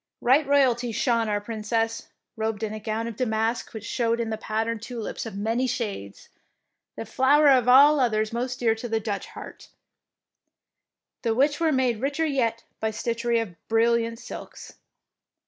Right 0.19 0.47
royally 0.47 0.91
shone 0.91 1.29
our 1.29 1.39
Princess, 1.39 2.07
robed 2.35 2.63
in 2.63 2.73
a 2.73 2.79
gown 2.79 3.05
of 3.05 3.15
damask 3.15 3.71
which 3.71 3.85
showed 3.85 4.19
in 4.19 4.31
the 4.31 4.35
pattern 4.39 4.79
tulips 4.79 5.27
of 5.27 5.37
many 5.37 5.67
shades, 5.67 6.29
the 6.95 7.05
flower 7.05 7.49
of 7.49 7.67
all 7.67 7.99
others 7.99 8.33
most 8.33 8.57
dear 8.59 8.73
to 8.73 8.89
the 8.89 8.99
Dutch 8.99 9.27
heart, 9.27 9.69
the 11.21 11.35
which 11.35 11.59
were 11.59 11.71
made 11.71 12.01
richer 12.01 12.25
yet 12.25 12.63
by 12.79 12.89
stitchery 12.89 13.37
of 13.39 13.53
brilliant 13.67 14.17
silks. 14.17 14.73